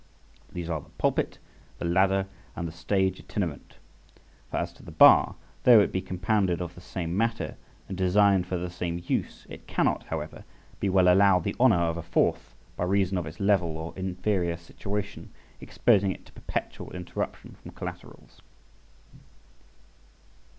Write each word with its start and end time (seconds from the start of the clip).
These 0.51 0.67
are 0.67 0.81
the 0.81 0.89
Pulpit, 0.97 1.37
the 1.77 1.85
Ladder, 1.85 2.25
and 2.55 2.67
the 2.67 2.71
Stage 2.71 3.19
itinerant. 3.19 3.75
For 4.49 4.57
as 4.57 4.73
to 4.73 4.81
the 4.83 4.89
Bar, 4.89 5.35
though 5.63 5.79
it 5.79 5.91
be 5.91 6.01
compounded 6.01 6.59
of 6.59 6.73
the 6.73 6.81
same 6.81 7.15
matter 7.15 7.55
and 7.87 7.95
designed 7.95 8.47
for 8.47 8.57
the 8.57 8.71
same 8.71 9.03
use, 9.05 9.45
it 9.47 9.67
cannot, 9.67 10.05
however, 10.05 10.43
be 10.79 10.89
well 10.89 11.07
allowed 11.07 11.43
the 11.43 11.55
honour 11.59 11.81
of 11.81 11.97
a 11.97 12.01
fourth, 12.01 12.55
by 12.75 12.83
reason 12.85 13.15
of 13.15 13.27
its 13.27 13.39
level 13.39 13.77
or 13.77 13.93
inferior 13.95 14.57
situation 14.57 15.29
exposing 15.59 16.11
it 16.11 16.25
to 16.25 16.31
perpetual 16.33 16.89
interruption 16.93 17.53
from 17.61 17.69
collaterals. 17.69 18.41